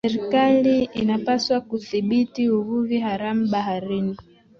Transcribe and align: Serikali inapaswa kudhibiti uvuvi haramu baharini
Serikali 0.05 0.75
inapaswa 0.93 1.57
kudhibiti 1.67 2.43
uvuvi 2.57 2.97
haramu 3.05 3.43
baharini 3.51 4.15